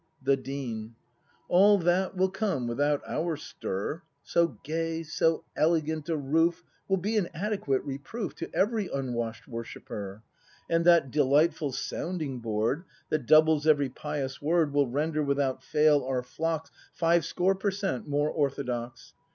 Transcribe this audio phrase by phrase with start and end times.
[0.19, 0.95] The Dean.
[1.47, 4.01] All that will come without our stir.
[4.23, 10.23] So gay, so elegant a roof Will be an adequate reproof To every unwash'd worshipper.
[10.67, 12.83] And that delightful sounding board.
[13.09, 14.73] That doubles every pious word.
[14.73, 19.13] Will render without fail our flocks Fivescore per cent, more orthodox.